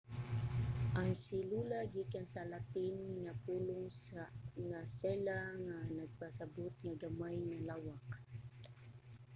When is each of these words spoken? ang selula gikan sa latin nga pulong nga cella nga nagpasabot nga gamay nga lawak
ang 0.99 1.11
selula 1.25 1.79
gikan 1.93 2.25
sa 2.33 2.41
latin 2.51 2.95
nga 3.23 3.33
pulong 3.45 3.87
nga 4.69 4.81
cella 4.97 5.39
nga 5.65 5.77
nagpasabot 5.99 6.73
nga 6.83 6.93
gamay 7.03 7.35
nga 7.47 7.59
lawak 7.67 8.07